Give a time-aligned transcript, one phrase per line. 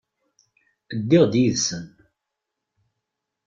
[0.99, 1.85] Ddiɣ-d yid-sen.